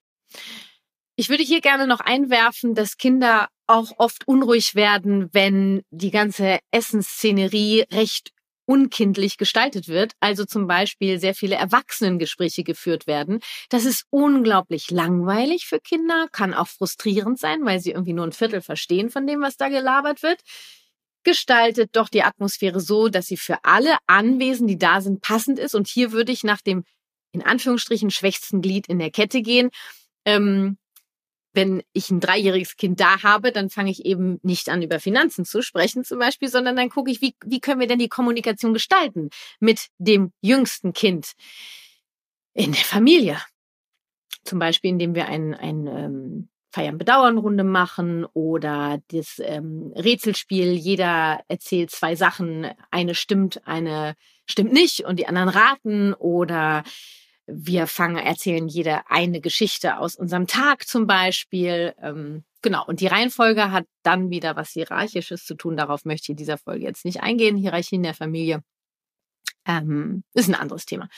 [1.15, 6.59] Ich würde hier gerne noch einwerfen, dass Kinder auch oft unruhig werden, wenn die ganze
[6.71, 8.31] Essensszenerie recht
[8.65, 13.39] unkindlich gestaltet wird, also zum Beispiel sehr viele Erwachsenengespräche geführt werden.
[13.69, 18.31] Das ist unglaublich langweilig für Kinder, kann auch frustrierend sein, weil sie irgendwie nur ein
[18.31, 20.39] Viertel verstehen von dem, was da gelabert wird.
[21.23, 25.73] Gestaltet doch die Atmosphäre so, dass sie für alle Anwesen, die da sind, passend ist.
[25.75, 26.83] Und hier würde ich nach dem
[27.31, 29.69] in Anführungsstrichen schwächsten Glied in der Kette gehen.
[30.25, 30.77] Ähm,
[31.53, 35.45] wenn ich ein dreijähriges Kind da habe, dann fange ich eben nicht an, über Finanzen
[35.45, 38.73] zu sprechen zum Beispiel, sondern dann gucke ich, wie, wie können wir denn die Kommunikation
[38.73, 41.33] gestalten mit dem jüngsten Kind
[42.53, 43.37] in der Familie.
[44.43, 50.73] Zum Beispiel, indem wir ein, ein ähm, Feiern Bedauern Runde machen oder das ähm, Rätselspiel,
[50.73, 54.15] jeder erzählt zwei Sachen, eine stimmt, eine
[54.47, 56.83] stimmt nicht und die anderen raten oder
[57.45, 61.93] wir fangen, erzählen jede eine Geschichte aus unserem Tag zum Beispiel.
[62.01, 62.85] Ähm, genau.
[62.85, 65.75] Und die Reihenfolge hat dann wieder was Hierarchisches zu tun.
[65.75, 67.57] Darauf möchte ich in dieser Folge jetzt nicht eingehen.
[67.57, 68.63] Hierarchie in der Familie
[69.65, 71.09] ähm, ist ein anderes Thema.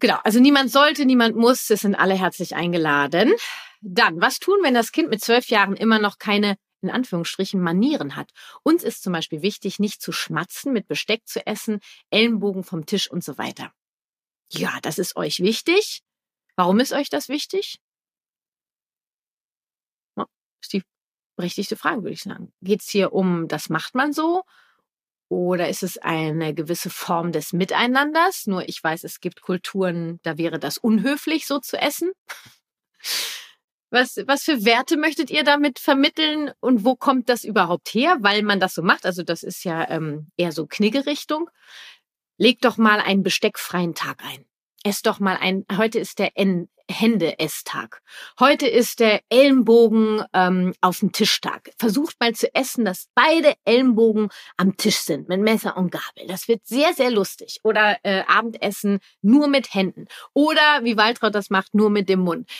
[0.00, 0.18] Genau.
[0.24, 1.68] Also niemand sollte, niemand muss.
[1.70, 3.32] Es sind alle herzlich eingeladen.
[3.80, 8.14] Dann, was tun, wenn das Kind mit zwölf Jahren immer noch keine in Anführungsstrichen Manieren
[8.14, 8.30] hat.
[8.62, 11.80] Uns ist zum Beispiel wichtig, nicht zu schmatzen, mit Besteck zu essen,
[12.10, 13.72] Ellenbogen vom Tisch und so weiter.
[14.56, 16.02] Ja, das ist euch wichtig.
[16.56, 17.78] Warum ist euch das wichtig?
[20.16, 20.26] Ja,
[20.62, 20.82] ist die
[21.36, 22.52] berechtigte Frage, würde ich sagen.
[22.62, 24.44] Geht es hier um, das macht man so?
[25.28, 28.46] Oder ist es eine gewisse Form des Miteinanders?
[28.46, 32.12] Nur ich weiß, es gibt Kulturen, da wäre das unhöflich, so zu essen.
[33.90, 38.42] Was, was für Werte möchtet ihr damit vermitteln und wo kommt das überhaupt her, weil
[38.42, 39.06] man das so macht?
[39.06, 41.48] Also das ist ja ähm, eher so Kniggerichtung.
[42.36, 44.44] Leg doch mal einen besteckfreien Tag ein.
[44.82, 48.02] Ess doch mal ein, heute ist der N, Hände-Esstag.
[48.38, 51.70] Heute ist der Ellenbogen ähm, auf dem Tischtag.
[51.78, 56.26] Versucht mal zu essen, dass beide Ellenbogen am Tisch sind mit Messer und Gabel.
[56.26, 57.60] Das wird sehr, sehr lustig.
[57.62, 60.06] Oder äh, Abendessen nur mit Händen.
[60.34, 62.50] Oder wie Waltraud das macht, nur mit dem Mund.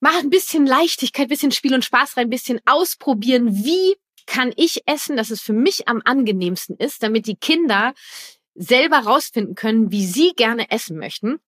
[0.00, 3.64] Mach ein bisschen Leichtigkeit, bisschen Spiel und Spaß rein, ein bisschen ausprobieren.
[3.64, 7.94] Wie kann ich essen, dass es für mich am angenehmsten ist, damit die Kinder
[8.60, 11.40] selber rausfinden können, wie sie gerne essen möchten.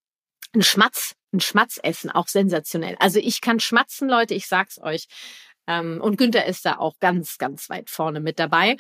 [0.55, 2.97] Ein Schmatz, ein Schmatzessen, auch sensationell.
[2.99, 5.07] Also ich kann schmatzen, Leute, ich sag's euch.
[5.67, 8.77] Ähm, und Günther ist da auch ganz, ganz weit vorne mit dabei.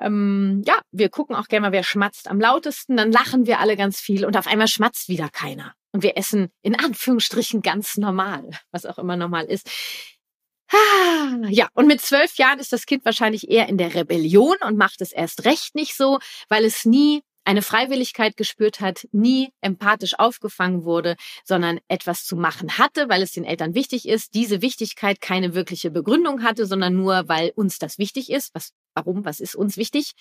[0.00, 2.96] Ähm, ja, wir gucken auch gerne mal, wer schmatzt am lautesten.
[2.96, 5.74] Dann lachen wir alle ganz viel und auf einmal schmatzt wieder keiner.
[5.92, 9.70] Und wir essen in Anführungsstrichen ganz normal, was auch immer normal ist.
[10.72, 14.76] Ah, ja, und mit zwölf Jahren ist das Kind wahrscheinlich eher in der Rebellion und
[14.76, 20.18] macht es erst recht nicht so, weil es nie eine Freiwilligkeit gespürt hat, nie empathisch
[20.18, 25.20] aufgefangen wurde, sondern etwas zu machen hatte, weil es den Eltern wichtig ist, diese Wichtigkeit
[25.20, 28.54] keine wirkliche Begründung hatte, sondern nur, weil uns das wichtig ist.
[28.54, 29.24] Was, warum?
[29.24, 30.12] Was ist uns wichtig?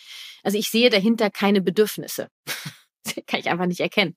[0.43, 2.29] Also ich sehe dahinter keine Bedürfnisse.
[3.27, 4.15] kann ich einfach nicht erkennen.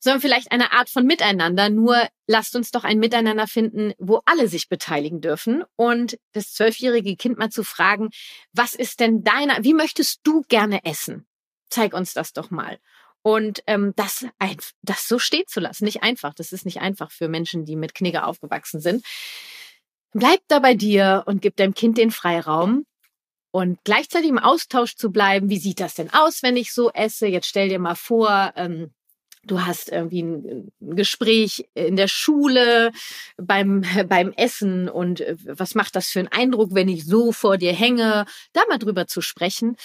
[0.00, 1.70] Sondern vielleicht eine Art von Miteinander.
[1.70, 7.16] Nur lasst uns doch ein Miteinander finden, wo alle sich beteiligen dürfen und das zwölfjährige
[7.16, 8.10] Kind mal zu fragen,
[8.52, 11.26] was ist denn deiner, wie möchtest du gerne essen?
[11.74, 12.78] Zeig uns das doch mal.
[13.22, 14.26] Und ähm, das,
[14.82, 16.34] das so stehen zu lassen, nicht einfach.
[16.34, 19.04] Das ist nicht einfach für Menschen, die mit Knigge aufgewachsen sind.
[20.12, 22.84] Bleib da bei dir und gib deinem Kind den Freiraum.
[23.50, 27.26] Und gleichzeitig im Austausch zu bleiben, wie sieht das denn aus, wenn ich so esse?
[27.26, 28.92] Jetzt stell dir mal vor, ähm,
[29.44, 32.92] du hast irgendwie ein Gespräch in der Schule
[33.36, 37.56] beim, beim Essen und äh, was macht das für einen Eindruck, wenn ich so vor
[37.56, 39.76] dir hänge, da mal drüber zu sprechen.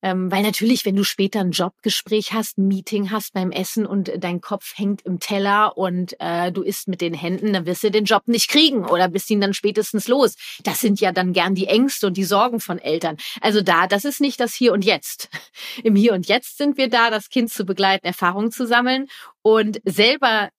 [0.00, 4.12] Ähm, weil natürlich, wenn du später ein Jobgespräch hast, ein Meeting hast beim Essen und
[4.18, 7.90] dein Kopf hängt im Teller und äh, du isst mit den Händen, dann wirst du
[7.90, 10.36] den Job nicht kriegen oder bist ihn dann spätestens los.
[10.62, 13.16] Das sind ja dann gern die Ängste und die Sorgen von Eltern.
[13.40, 15.30] Also da, das ist nicht das Hier und Jetzt.
[15.82, 19.08] Im Hier und Jetzt sind wir da, das Kind zu begleiten, Erfahrungen zu sammeln
[19.42, 20.50] und selber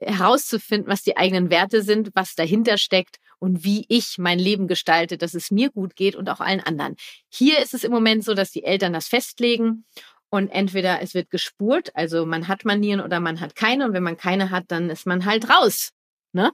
[0.00, 5.18] herauszufinden, was die eigenen Werte sind, was dahinter steckt und wie ich mein Leben gestalte,
[5.18, 6.94] dass es mir gut geht und auch allen anderen.
[7.28, 9.84] Hier ist es im Moment so, dass die Eltern das festlegen
[10.30, 14.04] und entweder es wird gespurt, also man hat Manieren oder man hat keine und wenn
[14.04, 15.90] man keine hat, dann ist man halt raus.
[16.32, 16.52] Ne?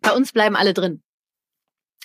[0.00, 1.04] Bei uns bleiben alle drin.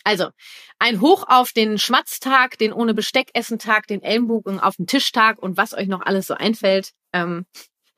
[0.04, 0.30] Also,
[0.78, 5.40] ein Hoch auf den Schmatztag, den ohne Besteck essen Tag, den Ellenbogen auf den Tischtag
[5.40, 6.92] und was euch noch alles so einfällt.
[7.14, 7.48] Ähm,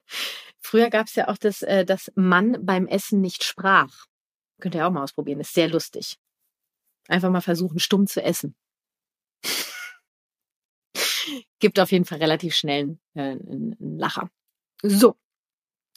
[0.62, 4.06] früher gab es ja auch das, äh, dass Mann beim Essen nicht sprach.
[4.65, 5.39] Könnt ihr auch mal ausprobieren.
[5.39, 6.17] Ist sehr lustig.
[7.08, 8.56] Einfach mal versuchen, stumm zu essen.
[11.60, 14.32] Gibt auf jeden Fall relativ schnell äh, einen, einen Lacher.
[14.82, 15.17] So.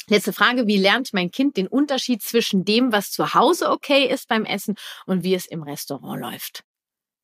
[0.09, 0.67] Letzte Frage.
[0.67, 4.75] Wie lernt mein Kind den Unterschied zwischen dem, was zu Hause okay ist beim Essen
[5.07, 6.63] und wie es im Restaurant läuft?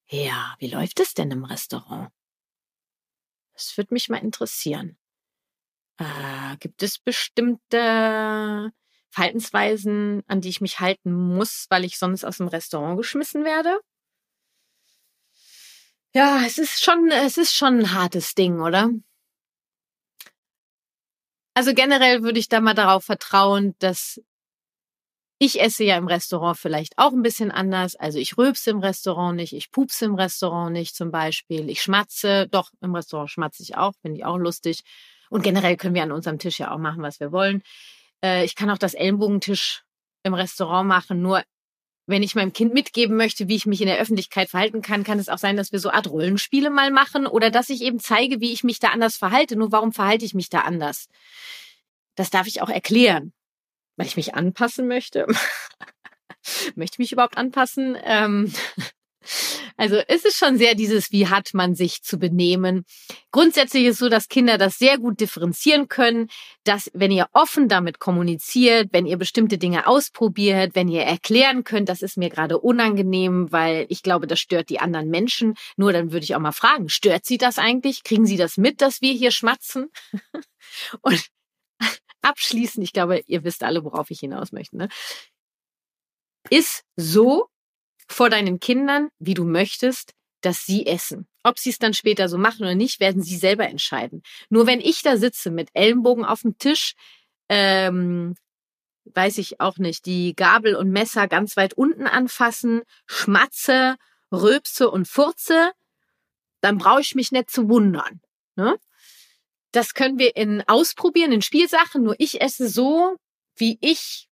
[0.08, 2.10] Ja, wie läuft es denn im Restaurant?
[3.52, 4.96] Das würde mich mal interessieren.
[5.98, 8.72] Äh, gibt es bestimmte
[9.14, 13.78] Verhaltensweisen, an die ich mich halten muss, weil ich sonst aus dem Restaurant geschmissen werde.
[16.12, 18.90] Ja, es ist schon, es ist schon ein hartes Ding, oder?
[21.54, 24.20] Also generell würde ich da mal darauf vertrauen, dass
[25.38, 27.94] ich esse ja im Restaurant vielleicht auch ein bisschen anders.
[27.96, 31.68] Also ich rülpse im Restaurant nicht, ich pupse im Restaurant nicht zum Beispiel.
[31.68, 34.82] Ich schmatze, doch im Restaurant schmatze ich auch, finde ich auch lustig.
[35.30, 37.62] Und generell können wir an unserem Tisch ja auch machen, was wir wollen.
[38.24, 39.84] Äh, ich kann auch das Ellenbogentisch
[40.22, 41.20] im Restaurant machen.
[41.20, 41.44] Nur
[42.06, 45.18] wenn ich meinem Kind mitgeben möchte, wie ich mich in der Öffentlichkeit verhalten kann, kann
[45.18, 48.40] es auch sein, dass wir so Art Rollenspiele mal machen oder dass ich eben zeige,
[48.40, 49.56] wie ich mich da anders verhalte.
[49.56, 51.06] Nur warum verhalte ich mich da anders?
[52.14, 53.32] Das darf ich auch erklären,
[53.96, 55.26] weil ich mich anpassen möchte.
[56.74, 57.96] möchte ich mich überhaupt anpassen?
[58.02, 58.52] Ähm
[59.76, 62.84] also es ist schon sehr dieses, wie hat man sich zu benehmen.
[63.32, 66.28] Grundsätzlich ist so, dass Kinder das sehr gut differenzieren können,
[66.62, 71.88] dass wenn ihr offen damit kommuniziert, wenn ihr bestimmte Dinge ausprobiert, wenn ihr erklären könnt,
[71.88, 75.54] das ist mir gerade unangenehm, weil ich glaube, das stört die anderen Menschen.
[75.76, 78.04] Nur dann würde ich auch mal fragen, stört sie das eigentlich?
[78.04, 79.90] Kriegen sie das mit, dass wir hier schmatzen?
[81.02, 81.26] Und
[82.22, 84.88] abschließend, ich glaube, ihr wisst alle, worauf ich hinaus möchte, ne?
[86.50, 87.48] ist so,
[88.08, 91.26] vor deinen Kindern, wie du möchtest, dass sie essen.
[91.42, 94.22] Ob sie es dann später so machen oder nicht, werden sie selber entscheiden.
[94.50, 96.94] Nur wenn ich da sitze mit Ellenbogen auf dem Tisch,
[97.48, 98.34] ähm,
[99.04, 103.96] weiß ich auch nicht, die Gabel und Messer ganz weit unten anfassen, schmatze,
[104.32, 105.72] röpse und furze,
[106.60, 108.20] dann brauche ich mich nicht zu wundern.
[108.56, 108.78] Ne?
[109.72, 112.02] Das können wir in ausprobieren, in Spielsachen.
[112.02, 113.16] Nur ich esse so,
[113.56, 114.28] wie ich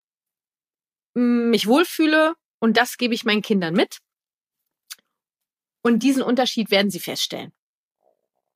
[1.15, 3.99] mm, mich wohlfühle und das gebe ich meinen Kindern mit.
[5.83, 7.53] Und diesen Unterschied werden sie feststellen.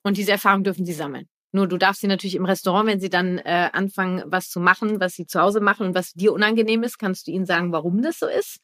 [0.04, 1.28] Und diese Erfahrung dürfen sie sammeln.
[1.50, 5.00] Nur du darfst sie natürlich im Restaurant, wenn sie dann äh, anfangen, was zu machen,
[5.00, 8.00] was sie zu Hause machen und was dir unangenehm ist, kannst du ihnen sagen, warum
[8.00, 8.60] das so ist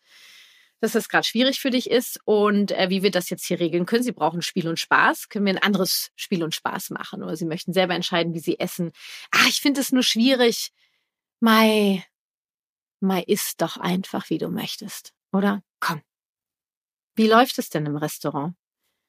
[0.83, 3.87] dass das gerade schwierig für dich ist und äh, wie wir das jetzt hier regeln
[3.87, 4.03] können.
[4.03, 5.29] Sie brauchen Spiel und Spaß.
[5.29, 7.23] Können wir ein anderes Spiel und Spaß machen?
[7.23, 8.91] Oder sie möchten selber entscheiden, wie sie essen.
[9.31, 10.73] Ah, ich finde es nur schwierig.
[11.39, 12.05] Mai,
[12.99, 15.13] Mai isst doch einfach, wie du möchtest.
[15.33, 15.63] Oder?
[15.81, 16.03] Komm.
[17.17, 18.55] Wie läuft es denn im Restaurant?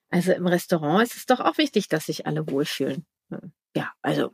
[0.10, 3.06] Also im Restaurant ist es doch auch wichtig, dass sich alle wohlfühlen.
[3.30, 4.32] Hm, ja, also,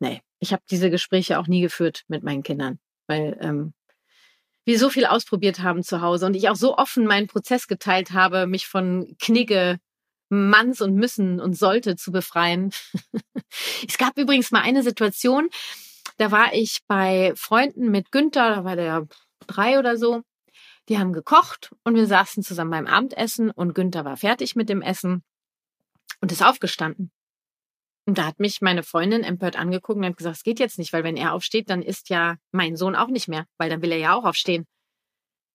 [0.00, 3.74] nee, ich habe diese Gespräche auch nie geführt mit meinen Kindern, weil ähm,
[4.64, 8.12] wir so viel ausprobiert haben zu Hause und ich auch so offen meinen Prozess geteilt
[8.12, 9.80] habe, mich von Knigge,
[10.28, 12.72] Manns und Müssen und Sollte zu befreien.
[13.88, 15.50] es gab übrigens mal eine Situation,
[16.18, 19.06] da war ich bei Freunden mit Günther, da war der
[19.46, 20.22] drei oder so.
[20.88, 24.82] Die haben gekocht und wir saßen zusammen beim Abendessen und Günther war fertig mit dem
[24.82, 25.22] Essen
[26.20, 27.12] und ist aufgestanden.
[28.06, 30.92] Und da hat mich meine Freundin empört angeguckt und hat gesagt, es geht jetzt nicht,
[30.92, 33.92] weil wenn er aufsteht, dann ist ja mein Sohn auch nicht mehr, weil dann will
[33.92, 34.66] er ja auch aufstehen.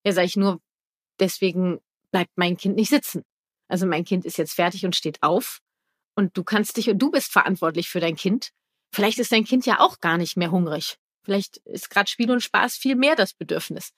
[0.06, 0.62] Ja, sage ich nur,
[1.20, 1.80] deswegen
[2.12, 3.24] bleibt mein Kind nicht sitzen.
[3.68, 5.60] Also mein Kind ist jetzt fertig und steht auf
[6.16, 8.52] und du kannst dich und du bist verantwortlich für dein Kind.
[8.94, 10.98] Vielleicht ist dein Kind ja auch gar nicht mehr hungrig.
[11.24, 13.92] Vielleicht ist gerade Spiel und Spaß viel mehr das Bedürfnis.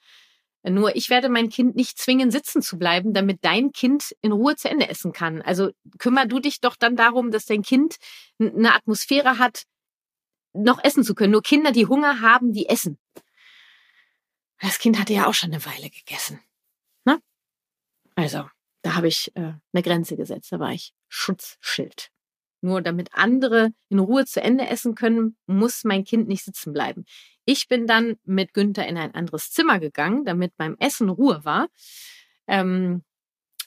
[0.69, 4.55] Nur ich werde mein Kind nicht zwingen, sitzen zu bleiben, damit dein Kind in Ruhe
[4.55, 5.41] zu Ende essen kann.
[5.41, 7.97] Also kümmer du dich doch dann darum, dass dein Kind
[8.39, 9.63] eine Atmosphäre hat,
[10.53, 11.31] noch essen zu können.
[11.31, 12.97] Nur Kinder, die Hunger haben, die essen.
[14.59, 16.39] Das Kind hatte ja auch schon eine Weile gegessen.
[17.05, 17.21] Ne?
[18.15, 18.49] Also,
[18.81, 20.51] da habe ich äh, eine Grenze gesetzt.
[20.51, 22.11] Da war ich Schutzschild.
[22.61, 27.05] Nur damit andere in Ruhe zu Ende essen können, muss mein Kind nicht sitzen bleiben.
[27.45, 31.67] Ich bin dann mit Günther in ein anderes Zimmer gegangen, damit beim Essen Ruhe war.
[32.47, 33.03] Ähm,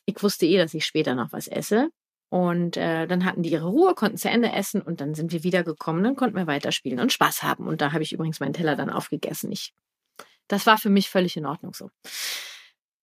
[0.07, 1.91] ich wusste eh, dass ich später noch was esse.
[2.31, 5.43] Und äh, dann hatten die ihre Ruhe, konnten zu Ende essen und dann sind wir
[5.43, 6.05] wiedergekommen.
[6.05, 7.67] Dann konnten wir weiterspielen und Spaß haben.
[7.67, 9.51] Und da habe ich übrigens meinen Teller dann aufgegessen.
[9.51, 9.75] Ich,
[10.47, 11.91] das war für mich völlig in Ordnung so.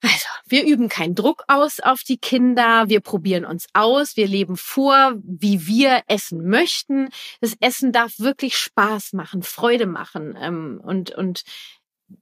[0.02, 4.56] Also, wir üben keinen Druck aus auf die Kinder, wir probieren uns aus, wir leben
[4.56, 7.10] vor, wie wir essen möchten.
[7.42, 11.42] Das Essen darf wirklich Spaß machen, Freude machen ähm, und, und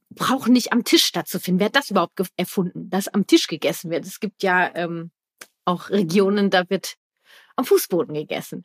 [0.09, 1.59] braucht nicht am Tisch stattzufinden.
[1.59, 4.05] Wer hat das überhaupt erfunden, dass am Tisch gegessen wird?
[4.05, 5.11] Es gibt ja ähm,
[5.65, 6.95] auch Regionen, da wird
[7.57, 8.63] am Fußboden gegessen.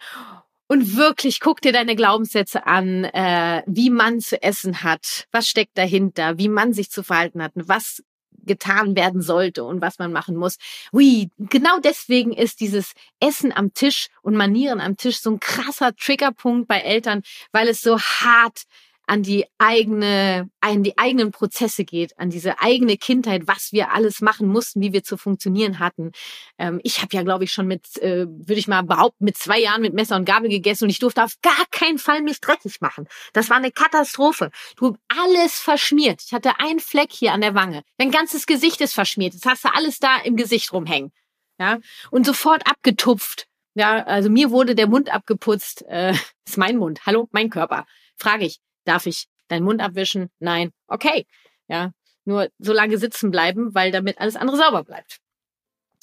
[0.68, 5.76] Und wirklich, guck dir deine Glaubenssätze an, äh, wie man zu essen hat, was steckt
[5.76, 8.04] dahinter, wie man sich zu verhalten hat, was
[8.44, 10.56] getan werden sollte und was man machen muss.
[10.92, 15.94] Ui, genau deswegen ist dieses Essen am Tisch und Manieren am Tisch so ein krasser
[15.94, 17.22] Triggerpunkt bei Eltern,
[17.52, 18.64] weil es so hart
[19.10, 24.20] an die eigene, an die eigenen Prozesse geht, an diese eigene Kindheit, was wir alles
[24.20, 26.12] machen mussten, wie wir zu funktionieren hatten.
[26.58, 29.58] Ähm, ich habe ja, glaube ich, schon mit, äh, würde ich mal behaupten, mit zwei
[29.58, 32.80] Jahren mit Messer und Gabel gegessen und ich durfte auf gar keinen Fall mich dreckig
[32.80, 33.08] machen.
[33.32, 34.52] Das war eine Katastrophe.
[34.76, 36.22] Du alles verschmiert.
[36.24, 37.82] Ich hatte einen Fleck hier an der Wange.
[37.98, 39.34] Dein ganzes Gesicht ist verschmiert.
[39.34, 41.10] Jetzt hast du alles da im Gesicht rumhängen.
[41.58, 41.80] Ja,
[42.12, 43.48] und sofort abgetupft.
[43.74, 45.84] Ja, also mir wurde der Mund abgeputzt.
[45.88, 46.14] Äh,
[46.46, 47.00] ist mein Mund.
[47.06, 47.86] Hallo, mein Körper.
[48.16, 50.30] Frage ich, Darf ich deinen Mund abwischen?
[50.38, 50.72] Nein.
[50.86, 51.26] Okay.
[51.68, 51.92] Ja.
[52.24, 55.18] Nur so lange sitzen bleiben, weil damit alles andere sauber bleibt.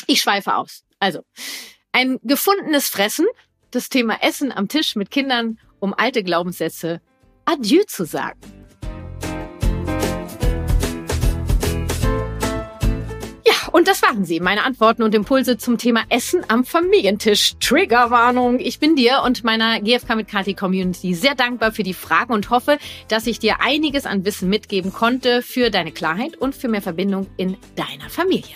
[0.07, 0.83] Ich schweife aus.
[0.99, 1.23] Also,
[1.91, 3.27] ein gefundenes Fressen,
[3.71, 7.01] das Thema Essen am Tisch mit Kindern, um alte Glaubenssätze
[7.45, 8.39] Adieu zu sagen.
[13.77, 17.57] Und das waren sie, meine Antworten und Impulse zum Thema Essen am Familientisch.
[17.59, 18.59] Triggerwarnung.
[18.59, 22.49] Ich bin dir und meiner GFK mit Kati Community sehr dankbar für die Fragen und
[22.49, 26.81] hoffe, dass ich dir einiges an Wissen mitgeben konnte für deine Klarheit und für mehr
[26.81, 28.55] Verbindung in deiner Familie.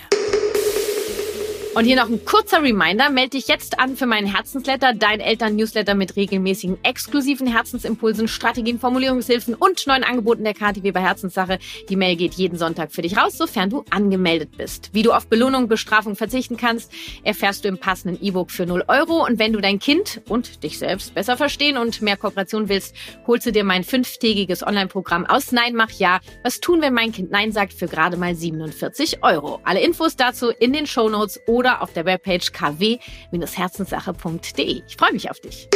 [1.74, 3.08] Und hier noch ein kurzer Reminder.
[3.08, 9.54] Melde dich jetzt an für meinen Herzensletter, dein Eltern-Newsletter mit regelmäßigen exklusiven Herzensimpulsen, Strategien, Formulierungshilfen
[9.54, 11.58] und neuen Angeboten der KTW bei Herzenssache.
[11.88, 14.90] Die Mail geht jeden Sonntag für dich raus, sofern du angemeldet bist.
[14.92, 16.92] Wie du auf Belohnung, Bestrafung verzichten kannst,
[17.24, 19.24] erfährst du im passenden E-Book für 0 Euro.
[19.24, 22.94] Und wenn du dein Kind und dich selbst besser verstehen und mehr Kooperation willst,
[23.26, 26.20] holst du dir mein fünftägiges Online-Programm aus Nein, mach ja.
[26.44, 29.60] Was tun, wenn mein Kind Nein sagt, für gerade mal 47 Euro.
[29.64, 34.82] Alle Infos dazu in den Show Notes oder oder auf der Webpage kw-herzenssache.de.
[34.84, 35.68] Ich freue mich auf dich.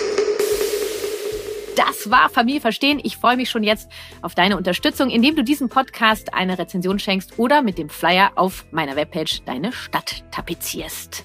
[1.76, 3.01] Das war Familie verstehen.
[3.05, 3.89] Ich freue mich schon jetzt
[4.20, 8.64] auf deine Unterstützung, indem du diesem Podcast eine Rezension schenkst oder mit dem Flyer auf
[8.72, 11.24] meiner Webpage deine Stadt tapezierst.